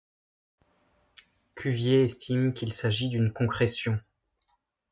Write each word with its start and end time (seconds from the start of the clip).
Cuvier 1.53 2.05
estime 2.05 2.53
qu'il 2.55 2.73
s'agit 2.73 3.09
d'une 3.09 3.31
concrétion. 3.31 3.99